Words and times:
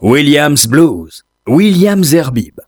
Williams 0.00 0.68
Blues, 0.68 1.24
Williams 1.48 2.10
Zerbib. 2.10 2.60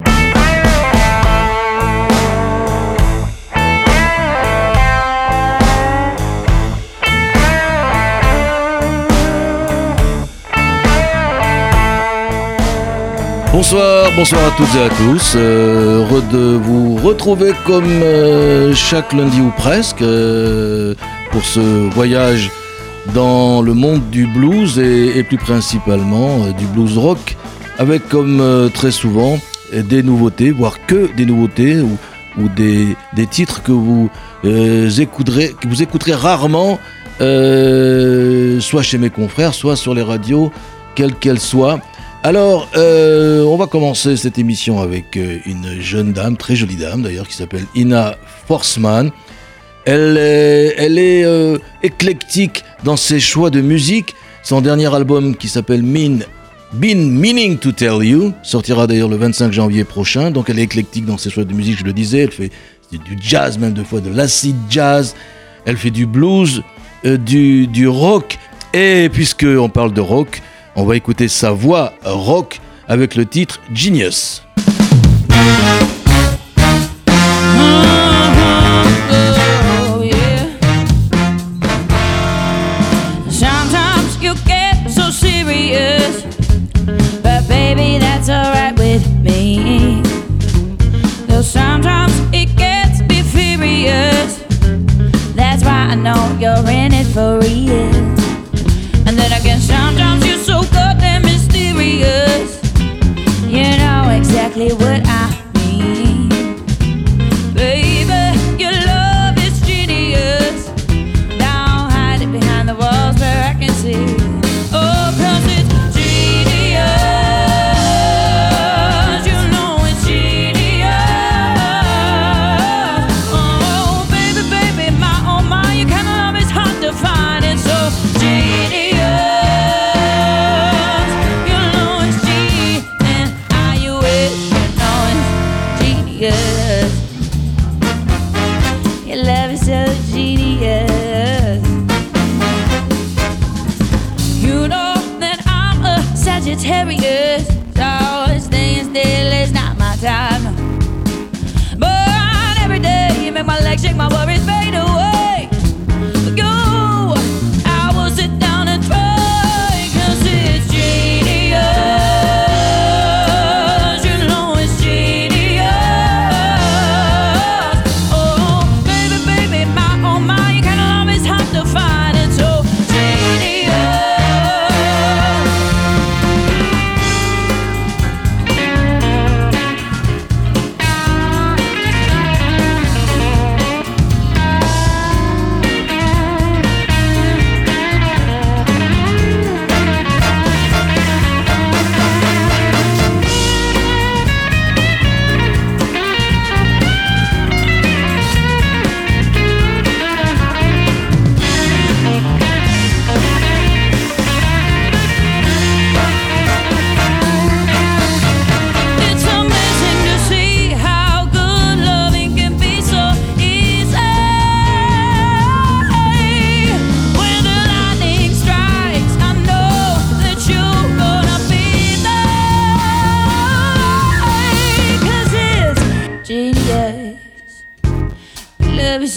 Bonsoir, 13.53 14.11
bonsoir 14.17 14.45
à 14.45 14.51
toutes 14.57 14.75
et 14.75 14.83
à 14.83 14.89
tous. 14.89 15.35
Euh, 15.37 16.01
heureux 16.01 16.25
de 16.33 16.57
vous 16.57 16.97
retrouver 16.97 17.53
comme 17.65 17.85
euh, 18.03 18.75
chaque 18.75 19.13
lundi 19.13 19.41
ou 19.41 19.53
presque 19.57 20.03
euh, 20.03 20.97
pour 21.31 21.45
ce 21.45 21.61
voyage 21.95 22.51
dans 23.15 23.63
le 23.63 23.75
monde 23.75 24.11
du 24.11 24.27
blues 24.27 24.79
et, 24.79 25.23
plus 25.25 25.39
principalement 25.39 26.51
du 26.53 26.67
blues 26.67 26.99
rock 26.99 27.37
avec 27.79 28.09
comme 28.09 28.71
très 28.75 28.91
souvent 28.91 29.39
des 29.73 30.03
nouveautés, 30.03 30.51
voire 30.51 30.85
que 30.87 31.11
des 31.17 31.27
nouveautés 31.27 31.81
ou, 31.81 32.49
des, 32.57 32.97
titres 33.31 33.63
que 33.63 33.73
vous, 33.73 34.11
écouterez, 34.45 35.55
que 35.61 35.69
vous 35.69 35.83
écouterez 35.83 36.15
rarement, 36.15 36.79
soit 37.19 38.83
chez 38.83 38.99
mes 38.99 39.11
confrères, 39.11 39.55
soit 39.55 39.77
sur 39.77 39.95
les 39.95 40.03
radios, 40.03 40.53
quelles 40.95 41.15
qu'elles 41.15 41.41
soient. 41.41 41.81
Alors, 42.23 42.69
euh, 42.77 43.43
on 43.45 43.57
va 43.57 43.67
commencer 43.67 44.15
cette 44.19 44.39
émission 44.39 44.79
avec 44.81 45.17
euh, 45.17 45.39
une 45.47 45.81
jeune 45.81 46.13
dame, 46.13 46.37
très 46.37 46.55
jolie 46.55 46.77
dame 46.77 47.01
d'ailleurs, 47.01 47.27
qui 47.27 47.35
s'appelle 47.35 47.65
Ina 47.75 48.17
Forsman. 48.47 49.11
Elle 49.85 50.17
est, 50.19 50.75
elle 50.77 50.99
est 50.99 51.25
euh, 51.25 51.59
éclectique 51.83 52.65
dans 52.85 52.97
ses 52.97 53.21
choix 53.21 53.51
de 53.51 53.61
musique. 53.61 54.15
Son 54.43 54.61
dernier 54.61 54.93
album 54.95 55.37
qui 55.37 55.49
s'appelle 55.49 55.83
Mean, 55.83 56.21
Been 56.73 57.11
Meaning 57.11 57.59
to 57.59 57.73
Tell 57.73 58.05
You 58.05 58.33
sortira 58.43 58.87
d'ailleurs 58.87 59.09
le 59.09 59.17
25 59.17 59.53
janvier 59.53 59.85
prochain. 59.85 60.31
Donc 60.31 60.51
elle 60.51 60.59
est 60.59 60.65
éclectique 60.65 61.07
dans 61.07 61.19
ses 61.19 61.31
choix 61.31 61.45
de 61.45 61.53
musique, 61.53 61.79
je 61.79 61.85
le 61.85 61.93
disais. 61.93 62.21
Elle 62.21 62.31
fait 62.31 62.51
du 62.93 63.17
jazz, 63.21 63.59
même 63.59 63.73
deux 63.73 63.85
fois 63.85 64.01
de 64.01 64.11
l'acid 64.11 64.57
jazz. 64.69 65.15
Elle 65.65 65.77
fait 65.77 65.91
du 65.91 66.07
blues, 66.07 66.63
du, 67.05 67.67
du 67.67 67.89
rock. 67.89 68.39
Et 68.73 69.09
puisque 69.13 69.47
on 69.47 69.69
parle 69.69 69.93
de 69.93 70.01
rock, 70.01 70.43
on 70.77 70.85
va 70.85 70.97
écouter 70.97 71.29
sa 71.29 71.51
voix 71.51 71.93
rock 72.03 72.61
avec 72.87 73.15
le 73.15 73.27
titre 73.27 73.61
Genius. 73.75 74.43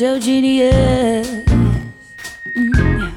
is 0.02 0.26
genius. 0.26 1.28
Mm, 2.56 2.74
yeah. 2.76 3.12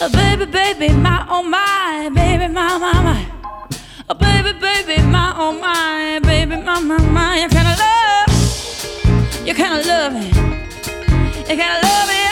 Oh, 0.00 0.08
baby, 0.12 0.46
baby, 0.46 0.88
my 0.94 1.26
oh 1.28 1.42
my, 1.42 2.10
baby, 2.12 2.48
my 2.48 2.78
my 2.78 2.92
my. 3.02 3.26
Oh, 4.08 4.14
baby, 4.14 4.52
baby, 4.58 5.02
my 5.02 5.32
oh 5.36 5.52
my, 5.52 6.18
baby, 6.20 6.56
my 6.56 6.80
my 6.80 6.98
my. 6.98 7.42
You 7.42 7.48
kinda 7.48 7.76
love, 7.84 8.30
you 9.46 9.54
kinda 9.54 9.82
love 9.86 10.12
me, 10.14 10.26
you 11.48 11.56
kinda 11.56 11.80
love 11.82 12.08
me. 12.08 12.29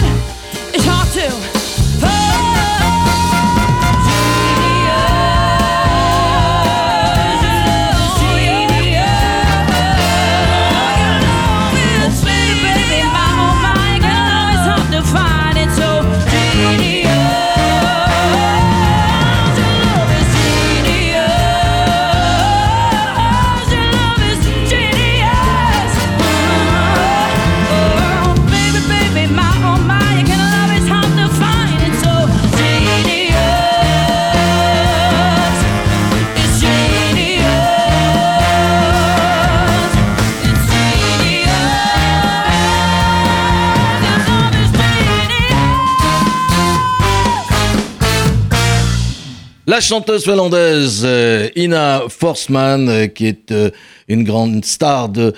La 49.68 49.82
chanteuse 49.82 50.24
finlandaise 50.24 51.02
euh, 51.04 51.50
Ina 51.54 52.04
Forsman, 52.08 52.88
euh, 52.88 53.06
qui 53.06 53.26
est 53.26 53.52
euh, 53.52 53.68
une 54.08 54.24
grande 54.24 54.64
star 54.64 55.10
de, 55.10 55.34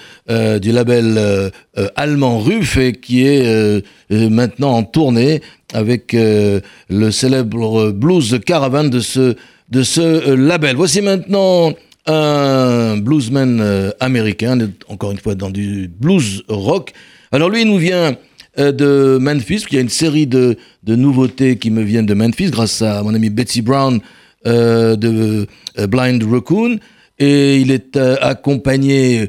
du 0.59 0.71
label 0.71 1.51
allemand 1.97 2.39
RUF 2.39 2.77
et 2.77 2.93
qui 2.93 3.27
est 3.27 3.83
maintenant 4.09 4.75
en 4.75 4.85
tournée 4.85 5.41
avec 5.73 6.13
le 6.13 7.11
célèbre 7.11 7.91
blues 7.91 8.39
Caravan 8.47 8.85
de 8.85 9.01
ce, 9.01 9.35
de 9.69 9.83
ce 9.83 10.35
label. 10.35 10.77
Voici 10.77 11.03
maintenant 11.03 11.73
un 12.07 12.99
bluesman 12.99 13.93
américain, 13.99 14.57
encore 14.87 15.11
une 15.11 15.19
fois 15.19 15.35
dans 15.35 15.51
du 15.51 15.91
blues 15.99 16.45
rock. 16.47 16.93
Alors 17.33 17.51
lui, 17.51 17.63
il 17.63 17.67
nous 17.69 17.79
vient 17.79 18.15
de 18.57 19.19
Memphis, 19.21 19.65
il 19.71 19.75
y 19.75 19.79
a 19.79 19.81
une 19.81 19.89
série 19.89 20.29
de, 20.29 20.57
de 20.85 20.95
nouveautés 20.95 21.57
qui 21.57 21.73
me 21.73 21.83
viennent 21.83 22.07
de 22.07 22.15
Memphis 22.15 22.51
grâce 22.51 22.81
à 22.83 23.03
mon 23.03 23.15
ami 23.15 23.31
Betsy 23.31 23.63
Brown, 23.63 23.97
euh, 23.97 24.20
de 24.45 25.47
euh, 25.79 25.87
Blind 25.87 26.23
Raccoon. 26.23 26.79
Et 27.19 27.59
il 27.59 27.71
est 27.71 27.97
euh, 27.97 28.17
accompagné 28.21 29.29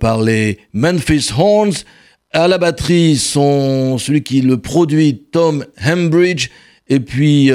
par 0.00 0.22
les 0.22 0.58
Memphis 0.72 1.30
Horns. 1.36 1.84
À 2.32 2.48
la 2.48 2.58
batterie, 2.58 3.16
sont 3.16 3.96
celui 3.96 4.22
qui 4.22 4.40
le 4.40 4.56
produit, 4.56 5.22
Tom 5.30 5.64
Hembridge, 5.80 6.48
et 6.88 6.98
puis 6.98 7.52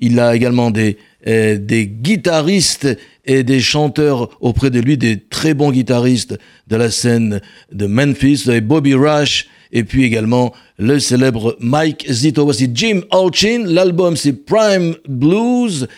il 0.00 0.18
a 0.18 0.34
également 0.34 0.72
des, 0.72 0.96
des 1.24 1.86
guitaristes 1.86 2.88
et 3.24 3.44
des 3.44 3.60
chanteurs 3.60 4.36
auprès 4.40 4.70
de 4.70 4.80
lui, 4.80 4.98
des 4.98 5.20
très 5.20 5.54
bons 5.54 5.70
guitaristes 5.70 6.36
de 6.66 6.76
la 6.76 6.90
scène 6.90 7.40
de 7.70 7.86
Memphis, 7.86 8.46
Bobby 8.62 8.94
Rush, 8.94 9.46
et 9.74 9.84
puis 9.84 10.04
également 10.04 10.54
le 10.78 10.98
célèbre 10.98 11.56
Mike 11.60 12.06
Zito. 12.10 12.44
Voici 12.44 12.70
Jim 12.72 13.02
Alchin, 13.10 13.64
l'album 13.66 14.16
c'est 14.16 14.32
Prime 14.32 14.96
Blues, 15.08 15.88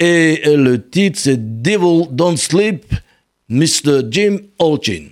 et 0.00 0.56
le 0.56 0.88
titre 0.88 1.18
c'est 1.20 1.62
Devil 1.62 2.08
Don't 2.10 2.36
Sleep, 2.36 2.84
Mr. 3.48 4.02
Jim 4.10 4.38
Olchin. 4.58 5.08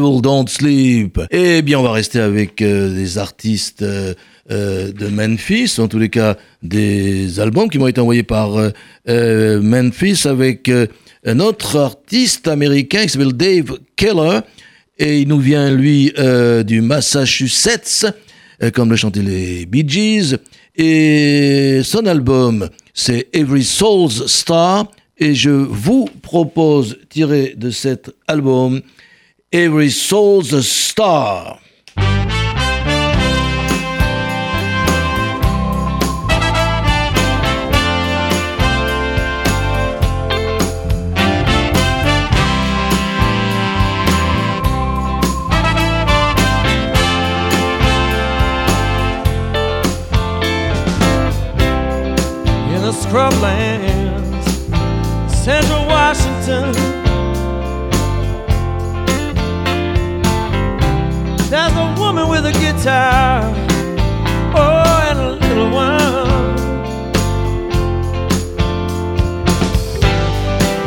Devil 0.00 0.22
Don't 0.22 0.48
Sleep. 0.48 1.20
Eh 1.30 1.60
bien, 1.62 1.78
on 1.78 1.82
va 1.82 1.92
rester 1.92 2.20
avec 2.20 2.62
euh, 2.62 2.94
des 2.94 3.18
artistes 3.18 3.82
euh, 3.82 4.14
euh, 4.50 4.92
de 4.92 5.08
Memphis, 5.08 5.74
en 5.78 5.88
tous 5.88 5.98
les 5.98 6.08
cas 6.08 6.38
des 6.62 7.38
albums 7.38 7.68
qui 7.68 7.78
m'ont 7.78 7.86
été 7.86 8.00
envoyés 8.00 8.22
par 8.22 8.50
Memphis 9.06 10.26
avec 10.26 10.70
un 11.24 11.40
autre 11.40 11.76
artiste 11.76 12.48
américain 12.48 13.02
qui 13.02 13.10
s'appelle 13.10 13.34
Dave 13.34 13.78
Keller. 13.96 14.40
Et 14.98 15.20
il 15.20 15.28
nous 15.28 15.38
vient, 15.38 15.70
lui, 15.70 16.12
du 16.66 16.80
Massachusetts, 16.80 18.06
comme 18.74 18.90
le 18.90 18.96
chantaient 18.96 19.22
les 19.22 19.66
Bee 19.66 19.86
Gees. 19.86 20.36
Et 20.76 21.80
son 21.84 22.06
album, 22.06 22.68
c'est 22.92 23.28
Every 23.32 23.64
Soul's 23.64 24.26
Star 24.26 24.86
et 25.18 25.34
je 25.34 25.50
vous 25.50 26.08
propose, 26.22 26.98
tiré 27.10 27.54
de 27.56 27.70
cet 27.70 28.10
album, 28.26 28.80
Every 29.52 29.90
soul's 29.90 30.52
a 30.52 30.62
star. 30.62 31.58
scrublands, 52.92 54.46
Central 55.28 55.86
Washington. 55.86 56.99
There's 61.50 61.72
a 61.72 61.94
woman 61.98 62.28
with 62.28 62.46
a 62.46 62.52
guitar, 62.52 63.42
oh, 64.54 65.08
and 65.08 65.18
a 65.18 65.30
little 65.32 65.70
one. 65.72 66.54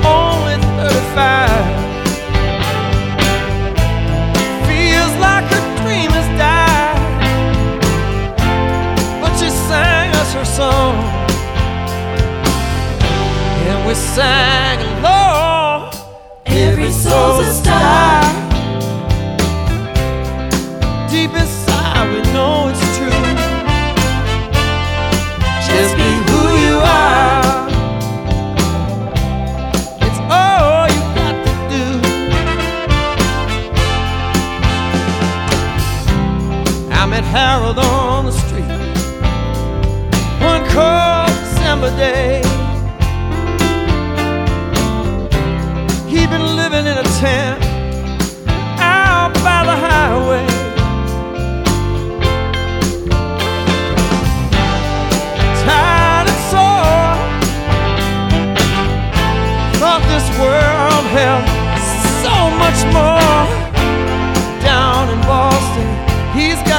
Only 0.05 0.55
35. 0.77 1.49
Feels 4.65 5.13
like 5.19 5.45
her 5.51 5.63
dream 5.83 6.11
has 6.11 6.29
died, 6.39 6.97
but 9.21 9.35
she 9.37 9.49
sang 9.49 10.15
us 10.15 10.31
her 10.33 10.45
song, 10.45 10.95
and 13.67 13.85
we 13.85 13.93
sang 13.95 14.79
along. 14.99 15.91
Every 16.45 16.89
soul's 16.89 17.47
a 17.47 17.53
star. 17.53 18.22
Harold 37.33 37.79
on 37.79 38.25
the 38.25 38.31
street 38.31 38.63
one 40.39 40.63
cold 40.69 41.29
December 41.39 41.89
day. 41.97 42.42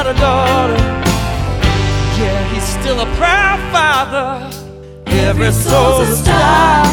Got 0.05 0.15
a 0.15 0.19
daughter. 0.19 0.83
Yeah, 2.19 2.53
he's 2.53 2.63
still 2.63 2.99
a 2.99 3.05
proud 3.15 3.59
father. 3.71 4.49
Every 5.07 5.51
soul's 5.51 6.09
a 6.09 6.15
star. 6.15 6.83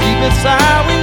Deep 0.00 0.18
inside, 0.28 0.82
we 0.88 0.95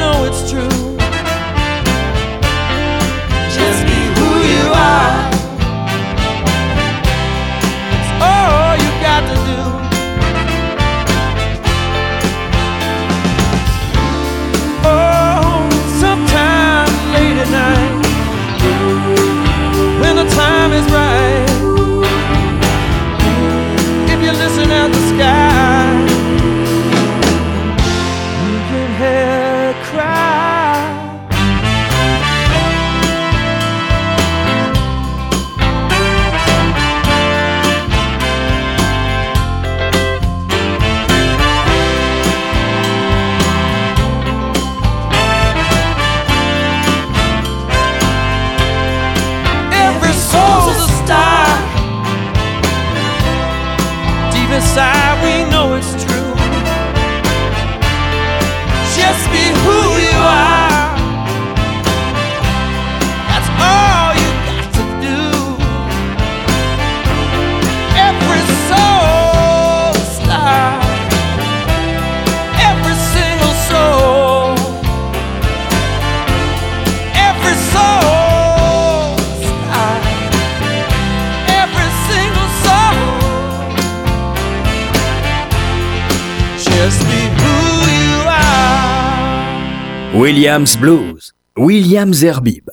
Williams 90.24 90.78
Blues, 90.78 91.34
Williams 91.58 92.24
Herbib. 92.24 92.70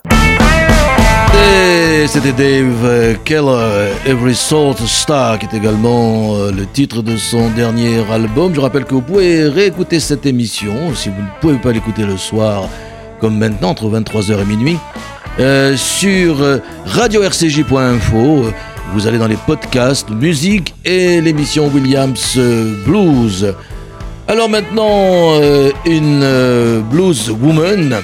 C'était 2.07 2.31
Dave 2.31 3.17
Keller, 3.25 3.91
Every 4.07 4.37
Sort 4.37 4.79
Star, 4.87 5.37
qui 5.37 5.47
est 5.47 5.59
également 5.59 6.37
euh, 6.37 6.53
le 6.53 6.65
titre 6.65 7.03
de 7.03 7.17
son 7.17 7.51
dernier 7.51 8.09
album. 8.09 8.55
Je 8.55 8.61
rappelle 8.61 8.85
que 8.85 8.95
vous 8.95 9.03
pouvez 9.03 9.49
réécouter 9.49 9.99
cette 9.99 10.27
émission, 10.27 10.95
si 10.95 11.09
vous 11.09 11.23
ne 11.23 11.41
pouvez 11.41 11.59
pas 11.59 11.73
l'écouter 11.73 12.05
le 12.05 12.17
soir, 12.17 12.69
comme 13.21 13.37
maintenant, 13.37 13.71
entre 13.71 13.91
23h 13.91 14.43
et 14.43 14.45
minuit, 14.45 14.79
euh, 15.41 15.77
sur 15.77 16.41
euh, 16.43 16.59
radio-rcj.info. 16.87 18.45
Vous 18.95 19.07
allez 19.09 19.19
dans 19.19 19.27
les 19.27 19.39
podcasts, 19.49 20.09
musique 20.11 20.73
et 20.85 21.21
l'émission 21.21 21.67
Williams 21.67 22.39
Blues. 22.87 23.53
Alors 24.31 24.49
maintenant, 24.49 25.41
euh, 25.41 25.73
une 25.85 26.21
euh, 26.23 26.83
blues 26.83 27.31
woman, 27.31 27.97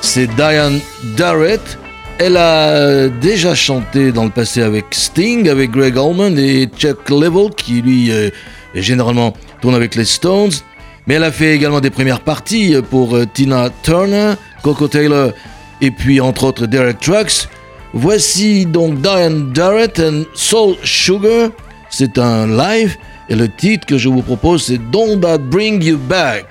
c'est 0.00 0.28
Diane 0.36 0.78
Darrett. 1.16 1.76
Elle 2.20 2.36
a 2.36 3.08
déjà 3.08 3.56
chanté 3.56 4.12
dans 4.12 4.22
le 4.22 4.30
passé 4.30 4.62
avec 4.62 4.84
Sting, 4.92 5.48
avec 5.48 5.72
Greg 5.72 5.98
Allman 5.98 6.38
et 6.38 6.68
Chuck 6.78 7.10
Level, 7.10 7.50
qui 7.56 7.82
lui 7.82 8.12
euh, 8.12 8.30
généralement 8.76 9.34
tourne 9.60 9.74
avec 9.74 9.96
les 9.96 10.04
Stones. 10.04 10.52
Mais 11.08 11.14
elle 11.14 11.24
a 11.24 11.32
fait 11.32 11.56
également 11.56 11.80
des 11.80 11.90
premières 11.90 12.20
parties 12.20 12.76
pour 12.88 13.18
Tina 13.34 13.68
Turner, 13.82 14.34
Coco 14.62 14.86
Taylor 14.86 15.32
et 15.80 15.90
puis 15.90 16.20
entre 16.20 16.44
autres 16.44 16.66
Derek 16.66 17.00
Trucks. 17.00 17.48
Voici 17.92 18.66
donc 18.66 19.00
Diane 19.00 19.52
Darrett 19.52 19.98
and 19.98 20.26
Soul 20.32 20.76
Sugar. 20.84 21.50
C'est 21.90 22.18
un 22.18 22.46
live 22.46 22.96
et 23.28 23.34
le 23.34 23.48
titre 23.48 23.86
que 23.86 23.98
je 23.98 24.08
vous 24.08 24.22
propose 24.22 24.64
c'est 24.64 24.78
Don't 24.90 25.20
That 25.20 25.38
Bring 25.38 25.82
You 25.82 25.98
Back. 25.98 26.46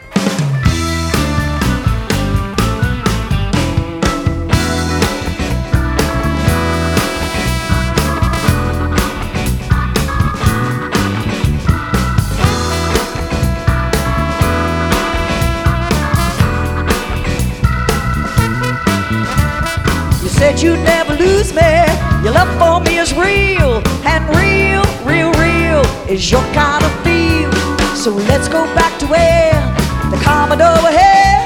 You 20.22 20.29
said 20.29 20.62
you'd 20.62 20.79
never 20.84 21.13
lose 21.15 21.53
me. 21.53 21.62
Your 22.24 22.34
love 22.34 22.50
for 22.58 22.82
me 22.82 22.98
is 22.98 23.13
real, 23.13 23.84
and 24.03 24.36
real, 24.36 24.54
is 26.15 26.31
your 26.31 26.41
kind 26.53 26.84
of 26.84 26.91
feel. 27.03 27.51
So 27.95 28.12
let's 28.12 28.48
go 28.48 28.63
back 28.74 28.98
to 29.00 29.05
where 29.07 29.51
the 30.12 30.17
Commodore 30.24 30.79
were 30.81 30.95
here. 30.95 31.39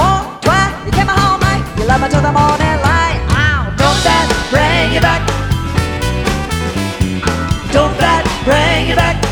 One, 0.00 0.24
twice, 0.40 0.72
you 0.86 0.92
came 0.92 1.08
home 1.08 1.40
night. 1.40 1.62
You 1.78 1.84
love 1.84 2.00
me 2.00 2.08
till 2.08 2.22
the 2.22 2.32
morning 2.32 2.78
light. 2.88 3.20
Ow, 3.36 3.64
don't 3.82 4.00
that 4.08 4.26
bring 4.50 4.94
you 4.94 5.00
back? 5.00 5.22
Don't 7.72 7.96
that 7.98 8.24
bring 8.46 8.88
you 8.88 8.96
back? 8.96 9.31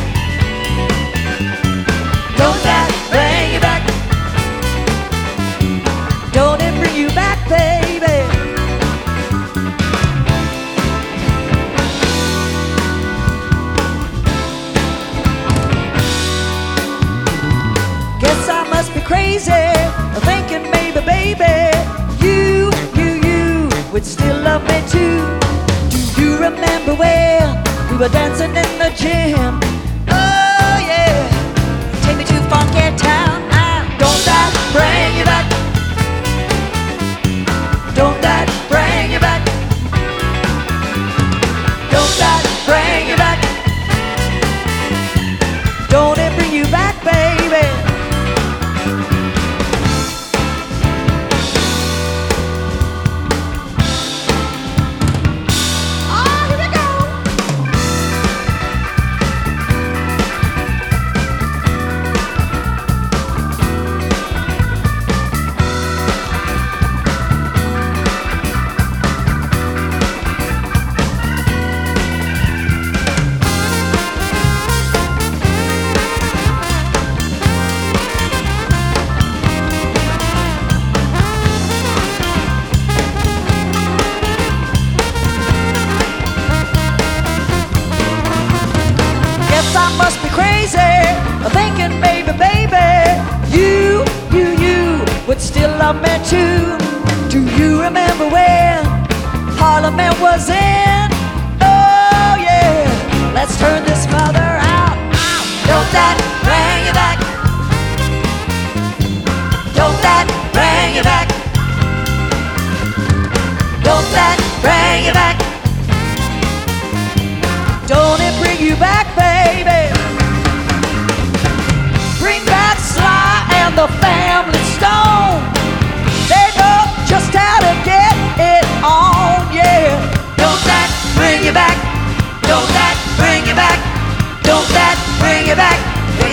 were 28.01 28.09
dancing 28.09 28.57
in 28.57 28.79
the 28.79 28.91
gym. 28.97 29.60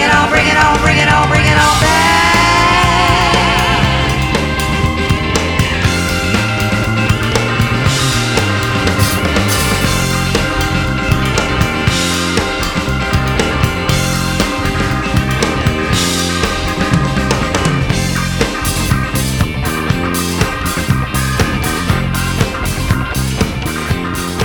it 0.07 0.13
on, 0.15 0.29
bring 0.29 0.47
it 0.47 0.57
on, 0.57 0.79
bring 0.79 0.97
it 0.97 1.09
on, 1.09 1.27
bring 1.27 1.45
it 1.45 1.57
on 1.57 1.79
back. 1.81 2.07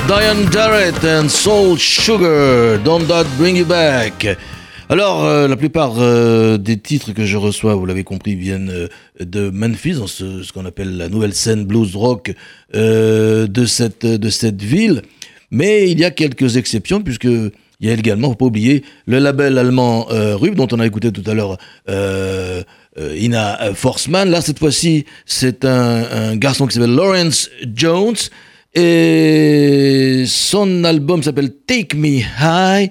Diane 0.09 0.51
Jarrett 0.51 1.03
and 1.05 1.31
Soul 1.31 1.77
Sugar, 1.77 2.77
Don't 2.79 3.09
That 3.09 3.27
Bring 3.38 3.57
You 3.57 3.64
Back. 3.64 4.37
Alors, 4.92 5.24
euh, 5.24 5.48
la 5.48 5.57
plupart 5.57 5.94
euh, 6.00 6.59
des 6.59 6.76
titres 6.76 7.12
que 7.12 7.24
je 7.24 7.38
reçois, 7.38 7.74
vous 7.76 7.87
l'avez 7.87 8.05
compris, 8.05 8.35
viennent 8.35 8.68
euh, 8.70 8.88
de 9.20 9.48
Memphis, 9.48 9.94
dans 9.94 10.07
ce, 10.07 10.52
qu'on 10.52 10.66
appelle 10.66 10.98
la 10.98 11.09
nouvelle 11.09 11.33
scène 11.33 11.64
blues 11.64 11.96
rock 11.96 12.35
de, 12.74 13.64
cette, 13.66 14.05
de 14.05 14.28
cette 14.28 14.61
ville. 14.61 15.00
Mais 15.50 15.90
il 15.90 15.98
y 15.98 16.05
a 16.05 16.11
quelques 16.11 16.59
exceptions, 16.59 17.00
puisque 17.00 17.24
il 17.24 17.52
y 17.81 17.88
a 17.88 17.94
également, 17.94 18.28
faut 18.28 18.35
pas 18.35 18.44
oublier, 18.44 18.85
le 19.07 19.18
label 19.18 19.57
allemand 19.57 20.09
RUB, 20.11 20.57
dont 20.57 20.68
on 20.72 20.78
a 20.78 20.85
écouté 20.85 21.11
tout 21.11 21.24
à 21.26 21.33
l'heure 21.33 21.57
Ina 22.98 23.72
Forsman. 23.72 24.28
Là, 24.28 24.42
cette 24.42 24.59
fois-ci, 24.59 25.07
c'est 25.24 25.64
un 25.64 26.37
garçon 26.37 26.66
qui 26.66 26.74
s'appelle 26.74 26.94
Lawrence 26.94 27.48
Jones. 27.74 28.16
Et 28.74 30.24
son 30.26 30.85
album 30.85 31.22
s'appelle 31.22 31.52
Take 31.66 31.96
Me 31.96 32.20
High. 32.40 32.90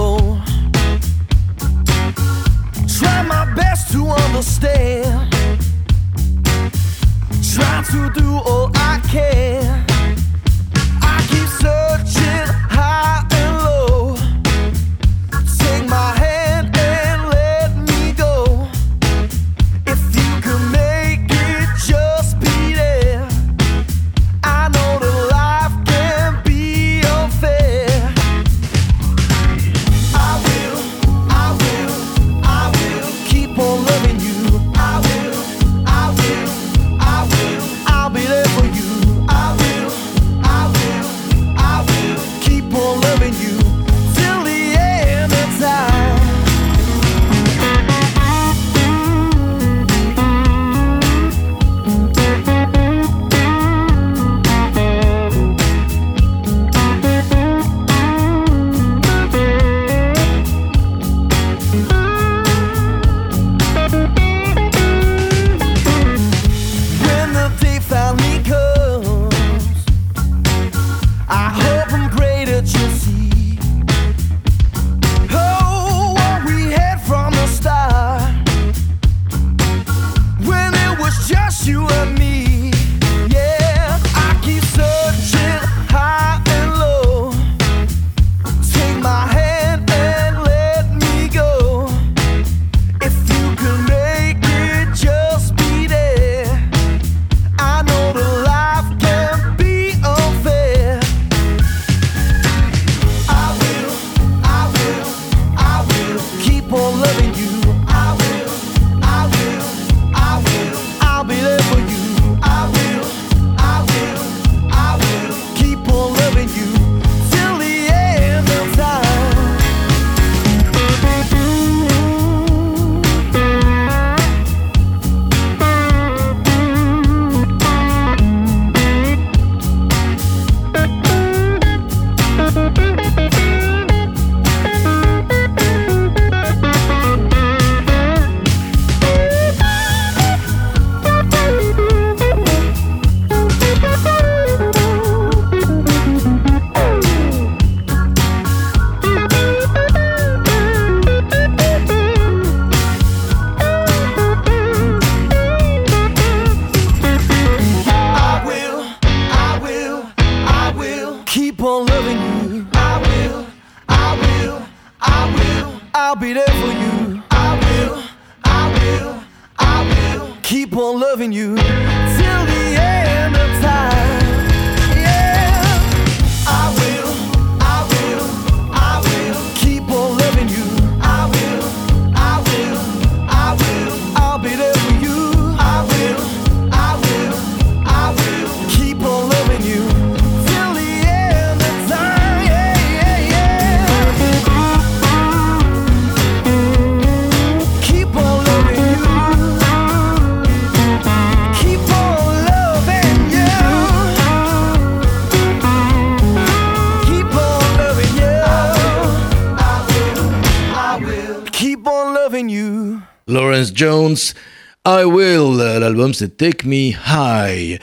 C'est 216.13 216.37
Take 216.37 216.67
Me 216.67 216.91
High. 217.07 217.79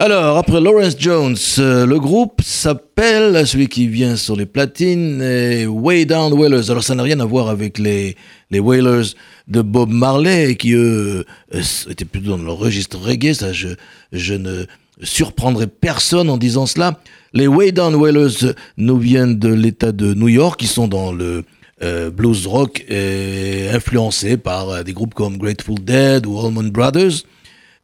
Alors, 0.00 0.38
après 0.38 0.60
Lawrence 0.60 0.96
Jones, 0.98 1.36
euh, 1.60 1.86
le 1.86 2.00
groupe 2.00 2.42
s'appelle, 2.42 3.46
celui 3.46 3.68
qui 3.68 3.86
vient 3.86 4.16
sur 4.16 4.34
les 4.34 4.44
platines, 4.44 5.22
Way 5.68 6.04
Down 6.04 6.32
Wailers. 6.32 6.68
Alors, 6.68 6.82
ça 6.82 6.96
n'a 6.96 7.04
rien 7.04 7.20
à 7.20 7.24
voir 7.24 7.48
avec 7.48 7.78
les, 7.78 8.16
les 8.50 8.58
Wailers 8.58 9.14
de 9.46 9.62
Bob 9.62 9.90
Marley, 9.90 10.56
qui 10.56 10.72
eux 10.72 11.24
euh, 11.54 11.62
étaient 11.88 12.04
plutôt 12.04 12.30
dans 12.30 12.42
le 12.42 12.50
registre 12.50 12.98
reggae. 12.98 13.34
Ça, 13.34 13.52
je, 13.52 13.68
je 14.10 14.34
ne 14.34 14.64
surprendrai 15.00 15.68
personne 15.68 16.28
en 16.28 16.38
disant 16.38 16.66
cela. 16.66 16.98
Les 17.32 17.46
Way 17.46 17.70
Down 17.70 17.94
Wailers 17.94 18.52
nous 18.76 18.98
viennent 18.98 19.38
de 19.38 19.54
l'État 19.54 19.92
de 19.92 20.12
New 20.12 20.28
York, 20.28 20.58
qui 20.58 20.66
sont 20.66 20.88
dans 20.88 21.12
le 21.12 21.44
euh, 21.82 22.10
blues 22.10 22.48
rock, 22.48 22.84
euh, 22.90 23.72
influencés 23.72 24.38
par 24.38 24.82
des 24.82 24.92
groupes 24.92 25.14
comme 25.14 25.38
Grateful 25.38 25.78
Dead 25.78 26.26
ou 26.26 26.36
Allman 26.38 26.70
Brothers. 26.70 27.22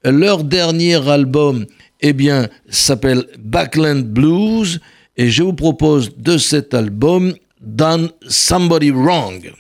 Leur 0.03 0.45
dernier 0.45 0.97
album, 1.09 1.67
eh 2.01 2.15
bien, 2.15 2.49
s'appelle 2.69 3.27
Backland 3.39 4.05
Blues, 4.05 4.81
et 5.17 5.29
je 5.29 5.43
vous 5.43 5.53
propose 5.53 6.17
de 6.17 6.39
cet 6.39 6.73
album 6.73 7.35
Done 7.61 8.11
Somebody 8.27 8.91
Wrong. 8.91 9.53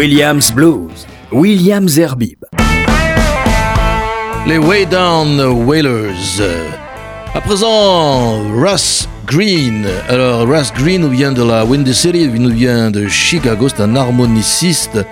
Williams 0.00 0.50
Blues, 0.50 1.06
Williams 1.30 1.92
Zerbib. 1.92 2.46
Les 4.46 4.56
Way 4.56 4.86
Down 4.86 5.38
Whalers. 5.66 6.40
À 7.34 7.40
présent, 7.42 8.40
Russ 8.54 9.06
Green. 9.26 9.86
Alors, 10.08 10.48
Russ 10.48 10.72
Green 10.72 11.02
nous 11.02 11.10
vient 11.10 11.32
de 11.32 11.42
la 11.42 11.66
Windy 11.66 11.92
City, 11.92 12.22
il 12.22 12.40
nous 12.40 12.48
vient 12.48 12.90
de 12.90 13.08
Chicago, 13.08 13.68
c'est 13.68 13.82
un 13.82 13.94
harmoniciste 13.94 15.04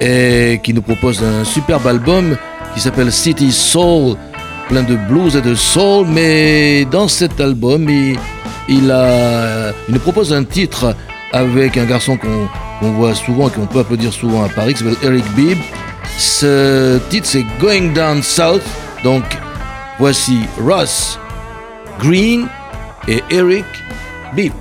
et 0.00 0.58
qui 0.62 0.72
nous 0.72 0.80
propose 0.80 1.22
un 1.22 1.44
superbe 1.44 1.86
album 1.86 2.34
qui 2.72 2.80
s'appelle 2.80 3.12
City 3.12 3.52
Soul, 3.52 4.16
plein 4.70 4.82
de 4.82 4.96
blues 4.96 5.36
et 5.36 5.42
de 5.42 5.54
soul, 5.54 6.06
mais 6.08 6.86
dans 6.86 7.06
cet 7.06 7.38
album, 7.38 7.86
il, 7.86 8.16
il 8.66 8.94
nous 9.90 9.98
propose 9.98 10.32
un 10.32 10.44
titre 10.44 10.96
avec 11.34 11.76
un 11.76 11.84
garçon 11.84 12.16
qu'on 12.16 12.48
voit 12.90 13.14
souvent 13.14 13.48
et 13.48 13.52
qu'on 13.52 13.66
peut 13.66 13.80
applaudir 13.80 14.12
souvent 14.12 14.44
à 14.44 14.48
Paris, 14.48 14.74
qui 14.74 14.84
s'appelle 14.84 14.98
Eric 15.02 15.24
Bibb. 15.34 15.58
Ce 16.18 16.98
titre, 17.08 17.26
c'est 17.26 17.44
Going 17.60 17.92
Down 17.92 18.22
South. 18.22 18.62
Donc, 19.04 19.24
voici 19.98 20.40
Russ 20.58 21.18
Green 21.98 22.48
et 23.08 23.22
Eric 23.30 23.64
Bibb. 24.34 24.52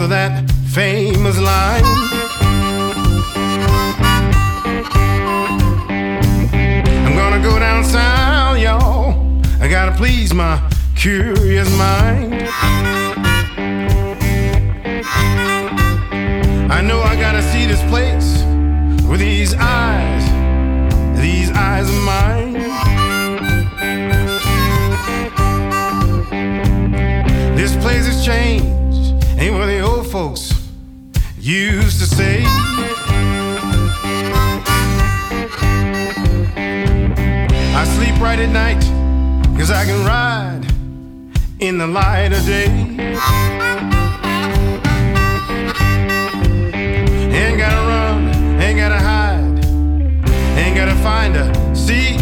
Of 0.00 0.08
that 0.08 0.48
famous 0.68 1.38
line. 1.38 2.09
My 10.34 10.60
curious 10.96 11.68
mind. 11.76 12.34
I 16.70 16.80
know 16.82 17.00
I 17.00 17.16
gotta 17.16 17.42
see 17.42 17.66
this 17.66 17.82
place 17.88 18.42
with 19.08 19.20
these 19.20 19.54
eyes, 19.54 20.24
these 21.18 21.50
eyes 21.52 21.88
of 21.88 22.02
mine. 22.04 22.52
This 27.56 27.74
place 27.76 28.06
has 28.06 28.24
changed, 28.24 29.24
ain't 29.38 29.54
what 29.54 29.66
the 29.66 29.80
old 29.80 30.06
folks 30.10 30.52
used 31.38 31.98
to 32.00 32.06
say. 32.06 32.44
I 37.74 37.84
sleep 37.96 38.20
right 38.20 38.38
at 38.38 38.50
night, 38.50 38.84
cause 39.60 39.70
I 39.70 39.84
can 39.84 40.06
ride 40.06 40.62
in 41.58 41.76
the 41.76 41.86
light 41.86 42.32
of 42.32 42.46
day. 42.46 42.64
Ain't 47.38 47.58
gotta 47.58 47.82
run, 47.92 48.62
ain't 48.62 48.78
gotta 48.78 48.98
hide, 48.98 49.64
ain't 50.56 50.74
gotta 50.74 50.94
find 51.02 51.36
a 51.36 51.76
secret 51.76 52.19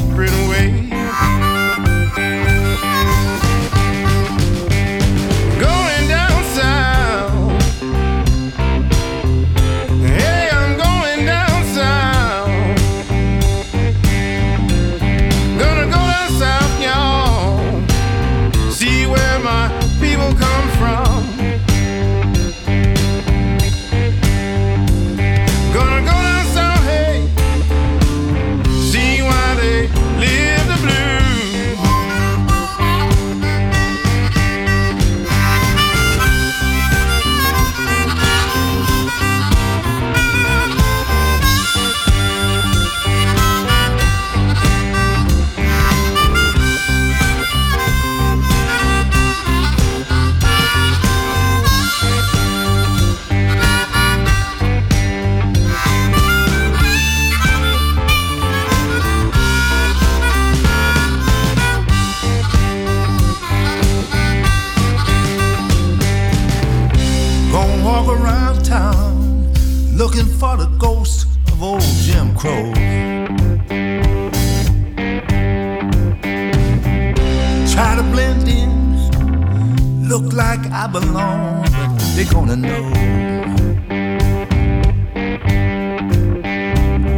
gonna 82.30 82.56
know. 82.56 82.84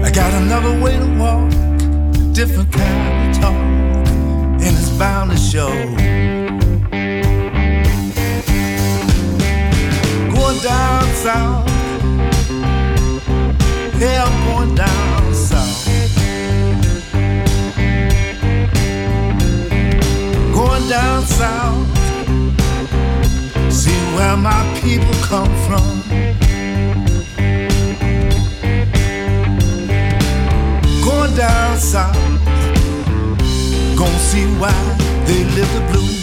I 0.04 0.10
got 0.10 0.32
another 0.42 0.78
way 0.82 0.96
to 0.96 1.06
walk, 1.18 1.50
different 2.32 2.72
kind 2.72 3.36
of 3.36 3.40
talk, 3.40 3.54
and 4.64 4.76
it's 4.80 4.90
bound 4.98 5.30
to 5.30 5.36
show. 5.36 5.70
going 10.34 10.58
down 10.62 11.04
south. 11.14 11.49
Where 24.30 24.36
my 24.36 24.80
people 24.80 25.14
come 25.22 25.52
from. 25.66 26.02
Going 31.04 31.34
down 31.34 31.76
south. 31.76 32.14
Gonna 33.96 34.18
see 34.30 34.46
why 34.60 34.72
they 35.26 35.44
live 35.56 35.72
the 35.74 35.92
blues. 35.92 36.19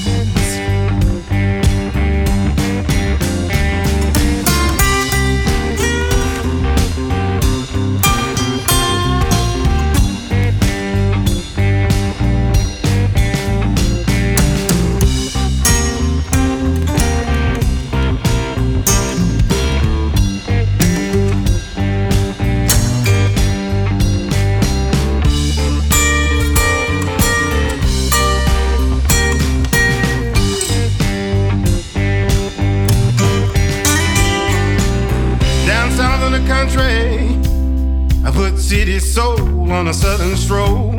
A 39.88 39.94
southern 39.94 40.36
stroll. 40.36 40.92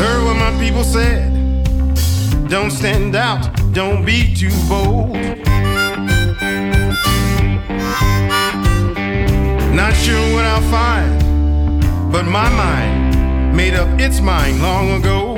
Heard 0.00 0.24
what 0.24 0.36
my 0.36 0.52
people 0.58 0.82
said. 0.82 1.32
Don't 2.48 2.72
stand 2.72 3.14
out, 3.14 3.48
don't 3.72 4.04
be 4.04 4.34
too 4.34 4.50
bold. 4.68 5.14
Not 9.72 9.94
sure 9.94 10.32
what 10.34 10.44
I'll 10.44 10.68
find, 10.68 12.10
but 12.10 12.24
my 12.24 12.48
mind 12.48 13.56
made 13.56 13.74
up 13.74 14.00
its 14.00 14.20
mind 14.20 14.60
long 14.60 14.90
ago. 14.98 15.35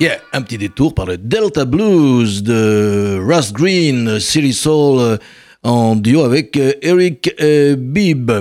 Yeah, 0.00 0.16
un 0.32 0.40
petit 0.40 0.56
détour 0.56 0.94
par 0.94 1.04
le 1.04 1.18
Delta 1.18 1.66
Blues 1.66 2.42
de 2.42 3.18
Russ 3.22 3.52
Green, 3.52 4.18
Silly 4.18 4.54
Soul 4.54 4.98
euh, 4.98 5.16
en 5.62 5.94
duo 5.94 6.22
avec 6.22 6.56
euh, 6.56 6.72
Eric 6.80 7.34
euh, 7.38 7.76
Bibb. 7.76 8.32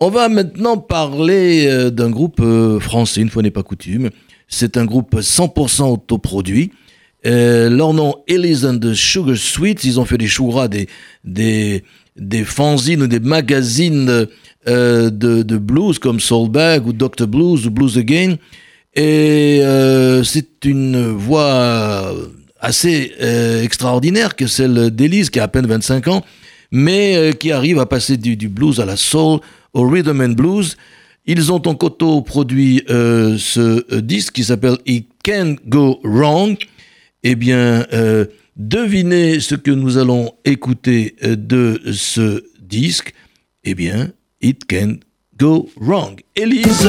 On 0.00 0.10
va 0.10 0.28
maintenant 0.28 0.76
parler 0.76 1.92
d'un 1.92 2.10
groupe 2.10 2.42
français, 2.80 3.20
une 3.20 3.30
fois 3.30 3.42
n'est 3.42 3.52
pas 3.52 3.62
coutume. 3.62 4.10
C'est 4.48 4.76
un 4.76 4.84
groupe 4.86 5.14
100% 5.14 5.92
autoproduit. 5.92 6.72
Euh, 7.26 7.70
leur 7.70 7.94
nom, 7.94 8.16
Elise 8.26 8.66
and 8.66 8.78
the 8.78 8.92
Sugar 8.92 9.36
Sweets. 9.36 9.84
Ils 9.84 10.00
ont 10.00 10.04
fait 10.04 10.18
des 10.18 10.26
choura, 10.26 10.66
des, 10.66 10.88
des, 11.22 11.84
des 12.16 12.42
fanzines 12.42 13.02
ou 13.02 13.06
des 13.06 13.20
magazines 13.20 14.26
de, 14.66 15.10
de 15.10 15.58
blues 15.58 16.00
comme 16.00 16.18
Soulbag 16.18 16.88
ou 16.88 16.92
Dr. 16.92 17.28
Blues 17.28 17.68
ou 17.68 17.70
Blues 17.70 17.98
Again. 17.98 18.36
Et 18.98 19.60
euh, 19.62 20.24
c'est 20.24 20.64
une 20.64 21.12
voix 21.12 22.12
assez 22.58 23.12
euh, 23.22 23.62
extraordinaire 23.62 24.34
que 24.34 24.48
celle 24.48 24.90
d'Elise, 24.90 25.30
qui 25.30 25.38
a 25.38 25.44
à 25.44 25.48
peine 25.48 25.66
25 25.66 26.08
ans, 26.08 26.24
mais 26.72 27.14
euh, 27.14 27.30
qui 27.30 27.52
arrive 27.52 27.78
à 27.78 27.86
passer 27.86 28.16
du, 28.16 28.48
blues 28.48 28.80
à 28.80 28.84
la 28.84 28.96
soul, 28.96 29.38
au 29.72 29.88
rhythm 29.88 30.20
and 30.20 30.30
blues. 30.30 30.76
Ils 31.26 31.52
ont 31.52 31.62
en 31.68 31.76
coteau 31.76 32.22
produit 32.22 32.82
ce 32.88 34.00
disque 34.00 34.32
qui 34.32 34.44
s'appelle 34.44 34.78
It 34.86 35.06
Can 35.24 35.56
Go 35.66 36.00
Wrong. 36.02 36.56
Eh 37.22 37.34
bien, 37.34 37.86
devinez 38.56 39.38
ce 39.38 39.54
que 39.54 39.70
nous 39.70 39.98
allons 39.98 40.32
écouter 40.46 41.16
de 41.22 41.82
ce 41.92 42.42
disque. 42.58 43.12
Eh 43.62 43.74
bien, 43.74 44.08
It 44.40 44.62
Can 44.66 44.94
Go 45.38 45.68
Wrong. 45.76 46.18
Elise 46.34 46.88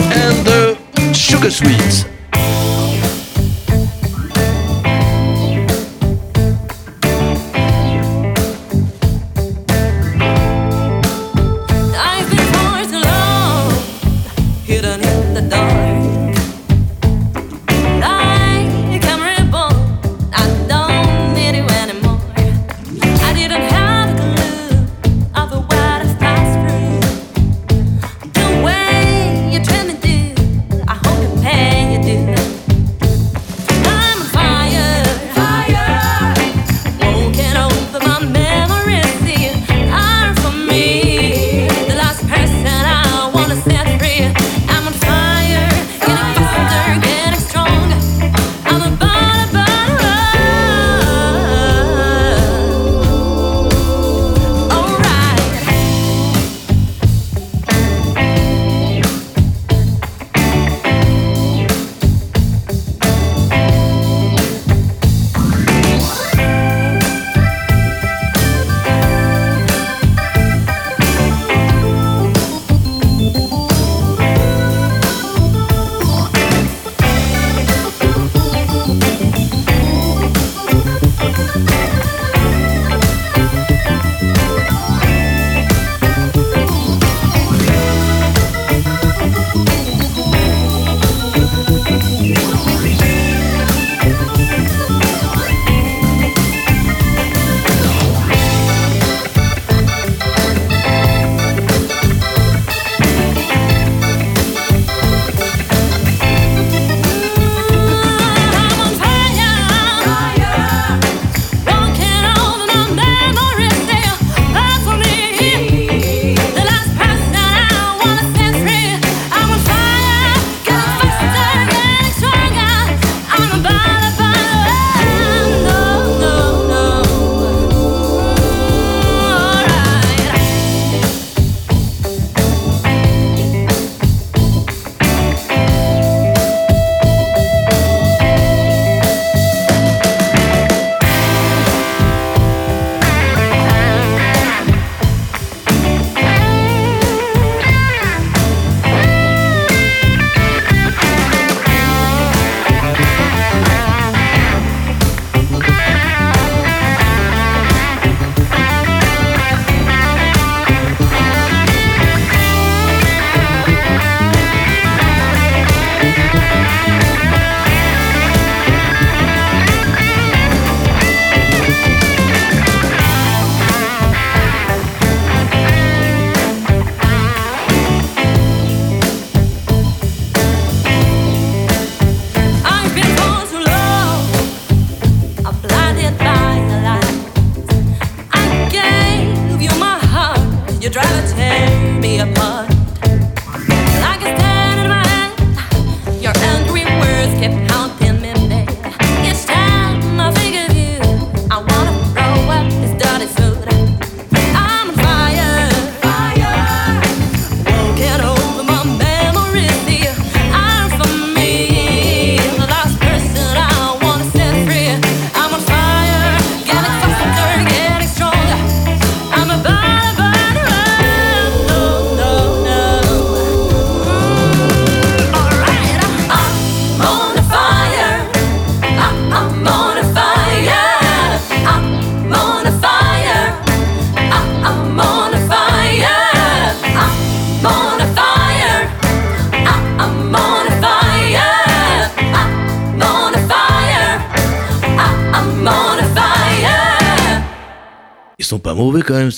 and 0.00 0.77
Sugar 1.14 1.50
Sweets. 1.50 2.04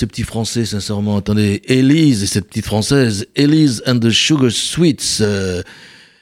Ces 0.00 0.06
petits 0.06 0.22
Français, 0.22 0.64
sincèrement. 0.64 1.18
Attendez, 1.18 1.60
Elise 1.66 2.22
et 2.22 2.26
cette 2.26 2.48
petite 2.48 2.64
Française, 2.64 3.26
Elise 3.36 3.82
and 3.86 3.98
the 3.98 4.08
Sugar 4.08 4.50
Sweets. 4.50 5.20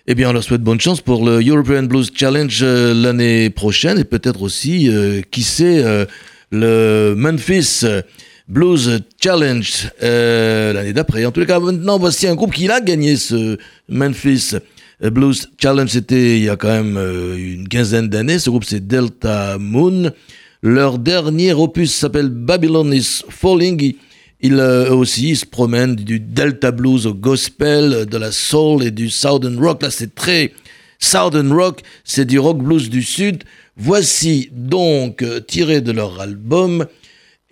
eh 0.08 0.14
bien, 0.16 0.30
on 0.30 0.32
leur 0.32 0.42
souhaite 0.42 0.62
bonne 0.62 0.80
chance 0.80 1.00
pour 1.00 1.24
le 1.24 1.40
European 1.40 1.84
Blues 1.84 2.10
Challenge 2.12 2.58
euh, 2.62 2.92
l'année 2.92 3.50
prochaine 3.50 3.96
et 3.96 4.04
peut-être 4.04 4.42
aussi, 4.42 4.88
euh, 4.88 5.22
qui 5.30 5.44
sait, 5.44 5.84
euh, 5.84 6.06
le 6.50 7.14
Memphis 7.16 7.84
Blues 8.48 9.00
Challenge 9.22 9.90
l'année 10.00 10.92
d'après. 10.92 11.24
En 11.24 11.32
les 11.36 11.46
cas, 11.46 11.60
maintenant, 11.60 12.00
voici 12.00 12.26
un 12.26 12.34
groupe 12.34 12.54
qui 12.54 12.68
a 12.68 12.80
gagné 12.80 13.14
ce 13.14 13.58
Memphis 13.88 14.56
Blues 15.00 15.50
Challenge. 15.62 15.88
C'était 15.88 16.38
il 16.38 16.42
y 16.42 16.48
a 16.48 16.56
quand 16.56 16.82
même 16.82 16.98
une 17.36 17.68
quinzaine 17.68 18.08
d'années. 18.08 18.40
Ce 18.40 18.50
groupe, 18.50 18.64
c'est 18.64 18.84
Delta 18.84 19.56
Moon. 19.58 20.10
Leur 20.62 20.98
dernier 20.98 21.52
opus 21.52 21.94
s'appelle 21.94 22.28
Babylon 22.30 22.92
is 22.92 23.22
Falling. 23.28 23.94
Ils- 24.40 24.54
euh, 24.60 24.90
aussi 24.92 25.34
se 25.36 25.46
promènent 25.46 25.96
du 25.96 26.20
Delta 26.20 26.70
Blues 26.70 27.06
au 27.06 27.14
gospel, 27.14 28.06
de 28.06 28.16
la 28.18 28.32
soul 28.32 28.82
et 28.84 28.90
du 28.90 29.10
Southern 29.10 29.58
Rock. 29.58 29.82
Là, 29.82 29.90
c'est 29.90 30.14
très 30.14 30.52
Southern 31.00 31.52
Rock, 31.52 31.82
c'est 32.04 32.24
du 32.24 32.38
rock 32.38 32.58
blues 32.58 32.88
du 32.90 33.02
Sud. 33.02 33.44
Voici 33.76 34.48
donc, 34.52 35.22
euh, 35.22 35.40
tiré 35.40 35.80
de 35.80 35.92
leur 35.92 36.20
album, 36.20 36.86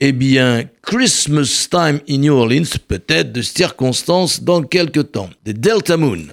eh 0.00 0.12
bien, 0.12 0.64
Christmas 0.82 1.68
Time 1.70 2.00
in 2.08 2.18
New 2.18 2.34
Orleans, 2.34 2.64
peut-être 2.88 3.32
de 3.32 3.42
circonstances 3.42 4.42
dans 4.42 4.62
quelques 4.62 5.12
temps, 5.12 5.30
des 5.44 5.54
Delta 5.54 5.96
Moon. 5.96 6.26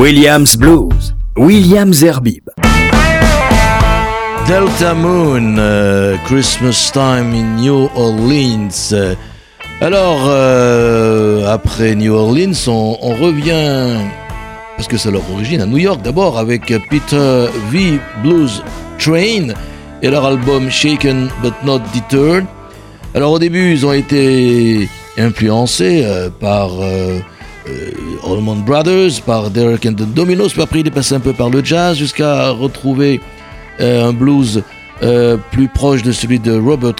Williams 0.00 0.56
Blues, 0.56 1.14
Williams 1.36 1.98
Zerbib. 1.98 2.48
Delta 4.48 4.94
Moon, 4.94 5.56
euh, 5.58 6.16
Christmas 6.24 6.90
Time 6.90 7.34
in 7.34 7.60
New 7.60 7.86
Orleans. 7.94 8.92
Euh, 8.92 9.14
Alors, 9.82 10.22
euh, 10.26 11.52
après 11.52 11.94
New 11.96 12.14
Orleans, 12.14 12.54
on, 12.66 13.14
revient, 13.14 13.98
parce 14.78 14.88
que 14.88 14.96
c'est 14.96 15.10
leur 15.10 15.30
origine, 15.34 15.60
à 15.60 15.66
New 15.66 15.76
York 15.76 16.00
d'abord, 16.00 16.38
avec 16.38 16.72
Peter 16.88 17.44
V. 17.70 18.00
Blues 18.22 18.62
Train 18.98 19.48
et 20.00 20.08
leur 20.08 20.24
album 20.24 20.70
Shaken 20.70 21.28
But 21.42 21.52
Not 21.62 21.80
Deterred. 21.94 22.46
Alors 23.14 23.32
au 23.32 23.38
début, 23.38 23.72
ils 23.72 23.84
ont 23.84 23.92
été 23.92 24.88
influencés 25.18 26.06
par 26.40 26.70
Allman 28.24 28.56
Brothers, 28.64 29.20
par 29.24 29.50
Derek 29.50 29.86
and 29.86 29.92
the 29.94 30.02
Dominos, 30.14 30.52
puis 30.52 30.62
après 30.62 30.80
il 30.80 30.86
est 30.86 30.90
passé 30.90 31.14
un 31.14 31.20
peu 31.20 31.32
par 31.32 31.50
le 31.50 31.64
jazz 31.64 31.96
jusqu'à 31.96 32.50
retrouver 32.50 33.20
euh, 33.80 34.08
un 34.08 34.12
blues 34.12 34.62
euh, 35.02 35.36
plus 35.52 35.68
proche 35.68 36.02
de 36.02 36.12
celui 36.12 36.38
de 36.38 36.52
Robert. 36.58 36.94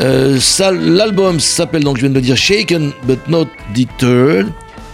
Euh, 0.00 0.38
ça- 0.40 0.72
L'album 0.72 1.38
s'appelle 1.40 1.84
donc, 1.84 1.96
je 1.96 2.02
viens 2.02 2.10
de 2.10 2.14
le 2.16 2.20
dire, 2.20 2.36
Shaken 2.36 2.92
But 3.06 3.28
Not 3.28 3.46
Deterred. 3.74 4.48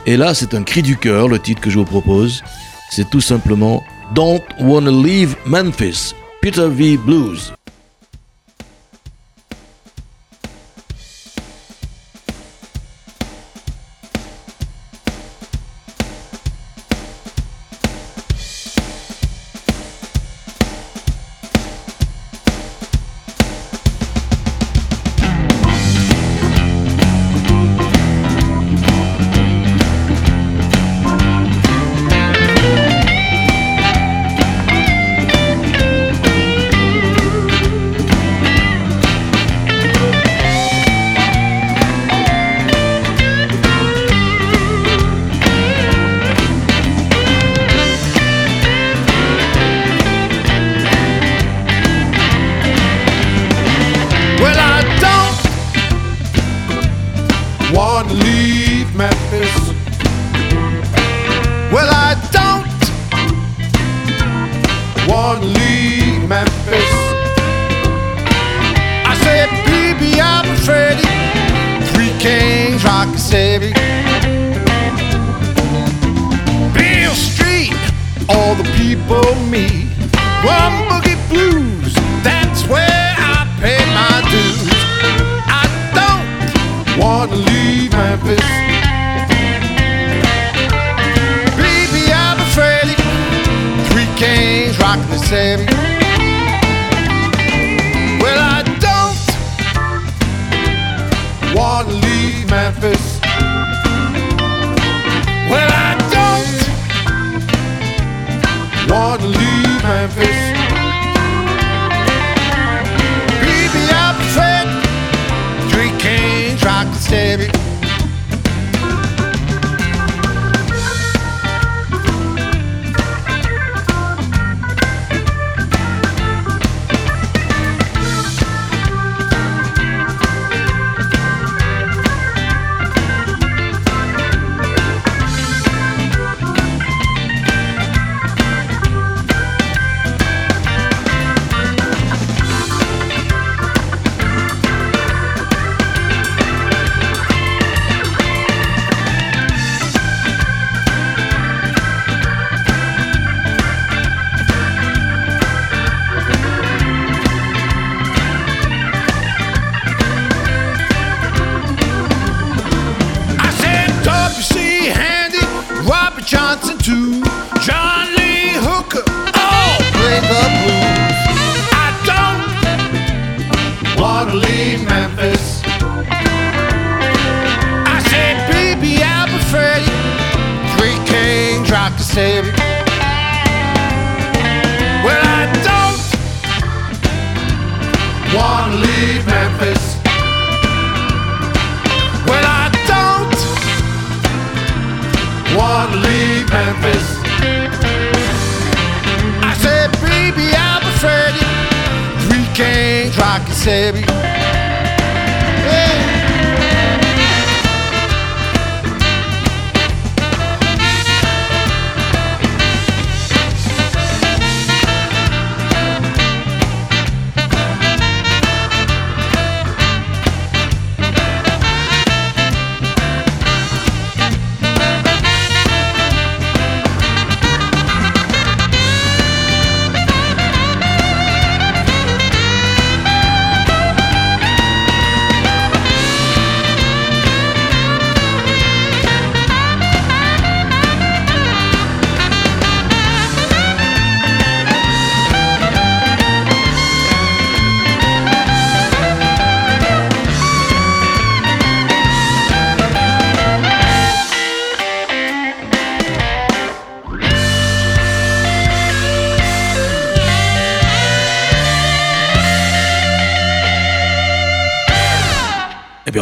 Et 0.07 0.16
là, 0.16 0.35
c'est 0.35 0.55
un 0.55 0.62
cri 0.62 0.83
du 0.83 0.97
cœur, 0.97 1.28
le 1.28 1.39
titre 1.39 1.61
que 1.61 1.70
je 1.70 1.78
vous 1.78 1.85
propose. 1.85 2.43
C'est 2.91 3.09
tout 3.11 3.20
simplement 3.20 3.83
Don't 4.14 4.43
Wanna 4.61 4.91
Leave 4.91 5.37
Memphis, 5.47 6.14
Peter 6.43 6.66
V. 6.68 6.97
Blues. 6.99 7.53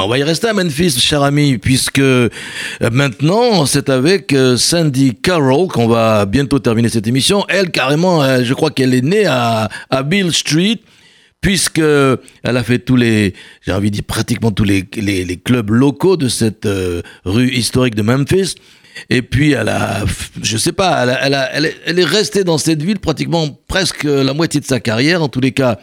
on 0.09 0.11
va 0.12 0.18
y 0.18 0.22
rester 0.22 0.48
à 0.48 0.54
Memphis, 0.54 0.98
cher 0.98 1.22
ami, 1.22 1.59
puisque 1.59 1.98
euh, 1.98 2.30
maintenant, 2.90 3.66
c'est 3.66 3.90
avec 3.90 4.32
euh, 4.32 4.56
Sandy 4.56 5.14
Carroll 5.14 5.68
qu'on 5.68 5.86
va 5.86 6.24
bientôt 6.24 6.59
terminer 6.59 6.88
cette 6.88 7.06
émission. 7.06 7.44
Elle, 7.50 7.70
carrément, 7.70 8.22
euh, 8.22 8.42
je 8.42 8.54
crois 8.54 8.70
qu'elle 8.70 8.94
est 8.94 9.04
née 9.04 9.26
à, 9.26 9.68
à 9.90 10.02
Bill 10.02 10.32
Street 10.32 10.78
puisque 11.42 11.80
elle 11.80 12.56
a 12.56 12.62
fait 12.62 12.78
tous 12.78 12.96
les, 12.96 13.34
j'ai 13.61 13.72
envie 13.72 13.90
de 13.90 13.96
dire 13.96 14.04
pratiquement 14.04 14.50
tous 14.50 14.64
les, 14.64 14.86
clubs 15.44 15.68
locaux 15.68 16.16
de 16.16 16.28
cette 16.28 16.66
rue 17.26 17.50
historique 17.50 17.94
de 17.94 18.00
Memphis. 18.00 18.54
Et 19.11 19.20
puis 19.20 19.52
elle 19.52 19.68
a, 19.68 20.04
je 20.42 20.56
sais 20.56 20.72
pas, 20.72 21.04
elle, 21.04 21.98
est, 21.98 22.04
restée 22.04 22.44
dans 22.44 22.56
cette 22.56 22.82
ville 22.82 22.98
pratiquement 22.98 23.46
presque 23.68 24.04
la 24.04 24.32
moitié 24.32 24.59
de 24.59 24.64
sa 24.64 24.80
carrière. 24.80 25.22
En 25.22 25.28
tous 25.28 25.40
les 25.40 25.52
cas, 25.52 25.78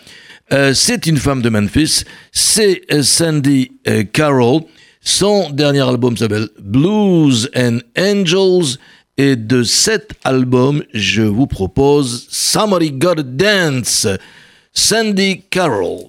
euh, 0.54 0.74
c'est 0.76 1.08
une 1.08 1.18
femme 1.18 1.42
de 1.42 1.50
Memphis, 1.50 2.04
c'est 2.32 2.82
euh, 2.92 3.02
Sandy 3.02 3.72
euh, 3.88 4.04
Carroll. 4.04 4.62
Son 5.02 5.50
dernier 5.50 5.82
album 5.82 6.16
s'appelle 6.16 6.50
Blues 6.60 7.50
and 7.56 7.80
Angels. 7.98 8.78
Et 9.18 9.38
de 9.38 9.64
cet 9.64 10.12
album, 10.26 10.84
je 10.94 11.22
vous 11.22 11.48
propose 11.48 12.28
Somebody 12.30 12.92
Gotta 12.92 13.24
Dance, 13.24 14.08
Sandy 14.74 15.44
Carroll. 15.50 16.06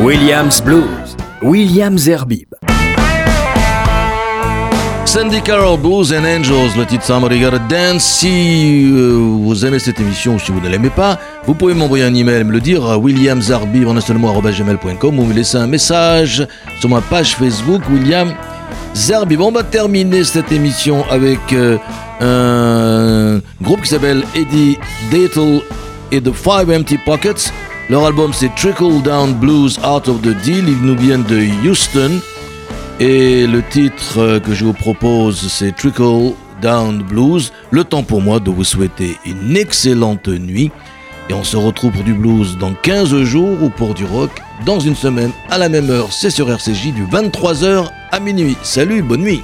Williams 0.00 0.60
Blues, 0.60 1.16
Williams 1.40 2.02
Zerbib. 2.02 2.52
Sandy 5.04 5.40
Carroll, 5.40 5.78
Blues 5.78 6.12
and 6.12 6.24
Angels, 6.24 6.76
le 6.76 6.84
titre 6.84 7.04
Somebody 7.04 7.38
Gotta 7.38 7.60
Dance. 7.60 8.02
Si 8.02 8.90
euh, 8.92 9.16
vous 9.16 9.64
aimez 9.64 9.78
cette 9.78 10.00
émission 10.00 10.34
ou 10.34 10.38
si 10.40 10.50
vous 10.50 10.60
ne 10.60 10.68
l'aimez 10.68 10.90
pas, 10.90 11.20
vous 11.46 11.54
pouvez 11.54 11.74
m'envoyer 11.74 12.02
un 12.02 12.12
email, 12.12 12.42
me 12.42 12.50
le 12.50 12.60
dire 12.60 12.84
à 12.84 12.98
williamzarbib 12.98 13.86
en 13.86 13.96
un 13.96 14.00
seul 14.00 14.16
ou 14.16 14.18
me 14.18 15.32
laisser 15.32 15.58
un 15.58 15.68
message 15.68 16.44
sur 16.80 16.88
ma 16.88 17.00
page 17.00 17.36
Facebook, 17.36 17.82
William 17.88 18.34
Zarbib. 18.96 19.40
On 19.40 19.52
va 19.52 19.62
terminer 19.62 20.24
cette 20.24 20.50
émission 20.50 21.04
avec 21.08 21.52
euh, 21.52 21.78
un 22.20 23.40
groupe 23.62 23.82
qui 23.82 23.90
s'appelle 23.90 24.24
Eddie 24.34 24.76
Datel 25.12 25.60
et 26.10 26.20
The 26.20 26.32
Five 26.32 26.68
Empty 26.68 26.98
Pockets. 26.98 27.52
Leur 27.90 28.06
album 28.06 28.32
c'est 28.32 28.54
Trickle 28.54 29.02
Down 29.02 29.34
Blues 29.34 29.78
Out 29.78 30.08
of 30.08 30.22
the 30.22 30.34
Deal. 30.42 30.68
Ils 30.68 30.82
nous 30.82 30.96
viennent 30.96 31.24
de 31.24 31.68
Houston. 31.68 32.20
Et 32.98 33.46
le 33.46 33.62
titre 33.62 34.18
euh, 34.18 34.40
que 34.40 34.54
je 34.54 34.64
vous 34.64 34.72
propose, 34.72 35.48
c'est 35.48 35.76
Trickle 35.76 36.32
Down 36.62 37.02
Blues. 37.02 37.52
Le 37.70 37.84
temps 37.84 38.02
pour 38.02 38.22
moi 38.22 38.40
de 38.40 38.50
vous 38.50 38.64
souhaiter 38.64 39.18
une 39.26 39.56
excellente 39.56 40.28
nuit. 40.28 40.70
Et 41.28 41.34
on 41.34 41.44
se 41.44 41.56
retrouve 41.56 41.92
pour 41.92 42.04
du 42.04 42.14
blues 42.14 42.56
dans 42.58 42.74
15 42.74 43.22
jours 43.22 43.62
ou 43.62 43.68
pour 43.68 43.94
du 43.94 44.04
rock 44.04 44.30
dans 44.64 44.78
une 44.80 44.96
semaine 44.96 45.32
à 45.50 45.58
la 45.58 45.68
même 45.68 45.90
heure. 45.90 46.12
C'est 46.12 46.30
sur 46.30 46.50
RCJ 46.50 46.92
du 46.92 47.04
23h 47.04 47.86
à 48.12 48.20
minuit. 48.20 48.56
Salut, 48.62 49.02
bonne 49.02 49.22
nuit. 49.22 49.42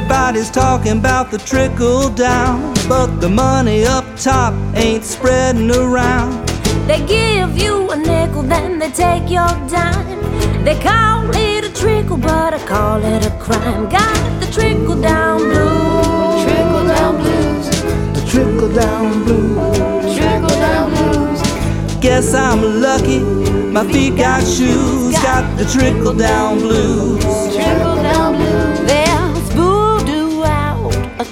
Everybody's 0.00 0.50
talking 0.50 0.98
about 0.98 1.30
the 1.30 1.36
trickle 1.36 2.08
down, 2.08 2.72
but 2.88 3.20
the 3.20 3.28
money 3.28 3.84
up 3.84 4.06
top 4.16 4.54
ain't 4.74 5.04
spreading 5.04 5.70
around. 5.70 6.48
They 6.88 7.04
give 7.06 7.58
you 7.58 7.90
a 7.90 7.96
nickel, 7.96 8.42
then 8.42 8.78
they 8.78 8.90
take 8.90 9.28
your 9.28 9.52
dime. 9.68 10.64
They 10.64 10.80
call 10.80 11.28
it 11.34 11.64
a 11.64 11.72
trickle, 11.78 12.16
but 12.16 12.54
I 12.54 12.66
call 12.66 13.04
it 13.04 13.26
a 13.26 13.30
crime. 13.38 13.90
Got 13.90 14.40
the 14.40 14.50
trickle 14.50 14.98
down 15.02 15.40
blues. 15.40 16.44
Trickle 16.44 16.86
down 16.88 17.16
blues. 17.20 17.66
The 18.14 18.26
trickle 18.26 18.72
down 18.72 19.24
blues. 19.24 20.16
Trickle 20.16 20.48
down 20.48 20.90
blues. 20.94 22.00
Guess 22.00 22.32
I'm 22.32 22.80
lucky, 22.80 23.20
my 23.20 23.84
feet 23.92 24.16
got 24.16 24.40
shoes. 24.40 25.12
Got 25.12 25.58
the 25.58 25.66
trickle 25.66 26.14
down 26.14 26.58
blues. 26.58 27.22
Trickle 27.54 27.96
down 27.96 28.36
blues. 28.36 28.99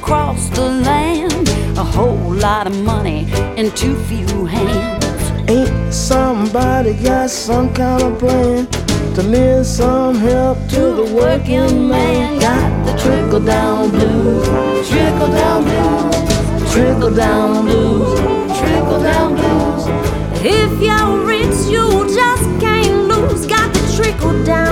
There's 0.09 0.17
voodoo 0.17 0.17
out 0.17 0.39
across 0.39 0.49
the 0.51 0.69
land. 0.69 1.49
A 1.79 1.85
whole 1.85 2.35
lot 2.35 2.67
of 2.67 2.77
money 2.83 3.27
in 3.57 3.71
too 3.73 3.97
few 4.05 4.47
hands. 4.47 5.05
Ain't 5.51 5.93
somebody 5.93 6.95
got 6.95 7.31
some 7.31 7.73
kind 7.75 8.03
of 8.03 8.19
plan 8.19 8.67
to 9.15 9.23
lend 9.23 9.67
some 9.67 10.17
help 10.17 10.59
to 10.71 10.81
the 10.81 11.15
working 11.15 11.89
man? 11.89 12.39
Got 12.41 12.87
the 12.87 12.93
trickle 13.03 13.41
down 13.41 13.91
blues. 13.91 14.89
Trickle 14.89 15.29
down 15.29 15.65
blues. 15.65 16.73
Trickle 16.73 17.15
down 17.15 17.65
blues. 17.67 18.19
Trickle 18.59 19.03
down 19.03 19.35
blues. 19.37 19.85
If 20.43 20.81
you're 20.81 21.27
rich, 21.27 21.59
you 21.69 21.87
just 22.15 22.49
can't 22.61 23.09
lose. 23.09 23.47
Got 23.47 23.73
the 23.75 23.83
trickle 23.97 24.45
down 24.45 24.68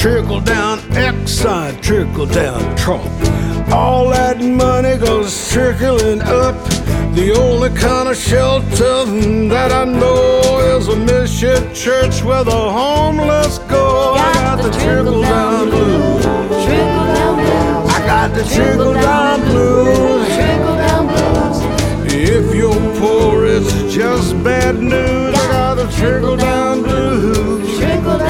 Trickle 0.00 0.40
down 0.40 0.78
Exxon, 0.96 1.78
trickle 1.82 2.24
down 2.24 2.74
Trump. 2.74 3.04
All 3.70 4.08
that 4.08 4.40
money 4.40 4.96
goes 4.96 5.52
trickling 5.52 6.22
up. 6.22 6.54
The 7.14 7.34
only 7.38 7.68
kind 7.78 8.08
of 8.08 8.16
shelter 8.16 9.04
that 9.50 9.70
I 9.70 9.84
know 9.84 10.40
is 10.74 10.88
a 10.88 10.96
mission 10.96 11.74
church 11.74 12.22
where 12.24 12.44
the 12.44 12.50
homeless 12.50 13.58
go. 13.68 14.14
I 14.14 14.32
got 14.32 14.62
the 14.62 14.70
trickle 14.70 15.20
down 15.20 15.68
blues. 15.68 16.24
Trickle 16.64 17.06
down 17.12 17.34
blues. 17.36 17.92
I 17.92 18.06
got 18.06 18.34
the 18.34 18.44
trickle 18.44 18.94
down 18.94 19.40
blues. 19.42 20.28
Trickle 20.28 20.76
down 20.76 21.06
blues. 21.08 22.14
If 22.14 22.54
you're 22.54 22.72
poor, 22.98 23.44
it's 23.44 23.92
just 23.92 24.42
bad 24.42 24.78
news. 24.78 25.34
I 25.34 25.46
got 25.52 25.74
the 25.74 25.88
trickle 25.88 26.38
down 26.38 26.84
blues. 26.84 27.78
Trickle 27.78 28.16
down 28.16 28.29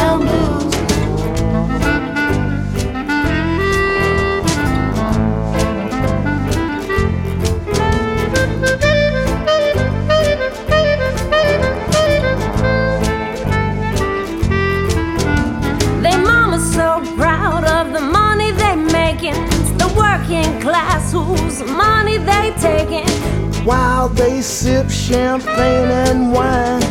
While 23.70 24.08
they 24.08 24.42
sip 24.42 24.90
champagne 24.90 25.90
and 26.08 26.32
wine, 26.32 26.82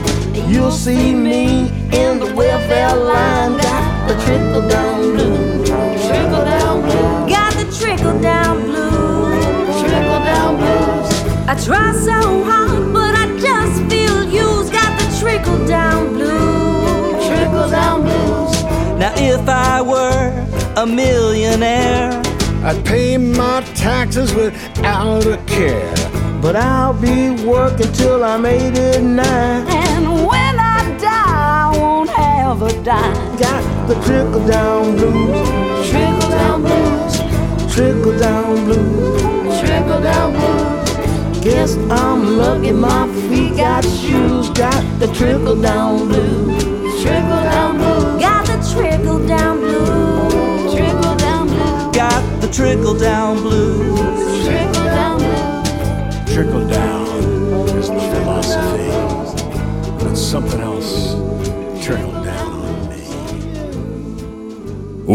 you'll 0.49 0.71
see 0.71 1.13
me 1.13 1.67
in 1.91 2.19
the 2.19 2.33
welfare 2.33 2.95
line. 2.95 3.57
Got 3.57 4.07
the 4.07 4.13
trickle 4.23 4.65
down 4.69 5.01
blues. 5.11 5.67
Trickle 6.07 6.45
down 6.45 6.81
blues. 6.83 7.29
Got 7.35 7.53
the 7.55 7.65
trickle 7.77 8.21
down 8.21 8.61
blues. 8.63 9.81
Trickle 9.81 10.23
down 10.31 10.55
blues. 10.55 11.09
I 11.49 11.55
try 11.65 11.91
so 11.91 12.45
hard, 12.45 12.93
but 12.93 13.13
I 13.13 13.25
just 13.37 13.77
feel 13.91 14.23
used. 14.23 14.71
Got 14.71 14.97
the 14.99 15.19
trickle 15.19 15.67
down 15.67 16.13
blues. 16.13 17.27
Trickle 17.27 17.69
down 17.69 18.03
blues. 18.03 18.63
Now, 18.97 19.13
if 19.17 19.49
I 19.49 19.81
were 19.81 20.81
a 20.81 20.85
millionaire, 20.85 22.21
I'd 22.63 22.85
pay 22.85 23.17
my 23.17 23.65
taxes 23.75 24.33
without 24.33 25.25
a 25.25 25.35
care. 25.45 26.18
But 26.41 26.55
I'll 26.55 26.93
be 26.93 27.31
working 27.45 27.91
till 27.93 28.23
I'm 28.23 28.45
89. 28.45 29.19
And 29.19 30.25
when 30.25 30.59
I 30.59 30.97
die, 30.97 31.71
I 31.71 31.77
won't 31.77 32.09
have 32.09 32.61
a 32.61 32.71
dime. 32.83 33.37
Got 33.37 33.87
the 33.87 33.95
trickle 34.05 34.45
down 34.47 34.95
blues, 34.95 35.89
Trickle 35.89 36.29
down 36.29 36.61
blues. 36.61 37.73
trickle 37.73 38.17
down 38.19 38.65
blues. 38.65 39.59
Trickle 39.59 40.01
down 40.01 40.31
blues. 40.33 41.43
Guess 41.43 41.77
I'm 41.89 42.37
lucky 42.37 42.71
my 42.71 43.07
feet 43.29 43.57
got 43.57 43.83
shoes. 43.83 44.49
Got 44.49 44.83
the 44.99 45.07
trickle 45.13 45.61
down 45.61 46.07
blues. 46.07 46.18